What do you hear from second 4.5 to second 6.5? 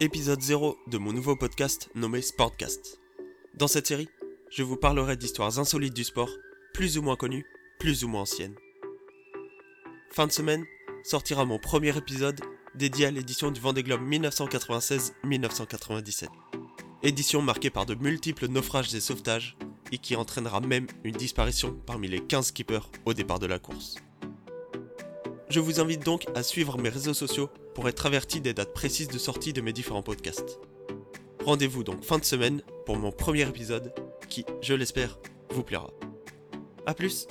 vous parlerai d'histoires insolites du sport,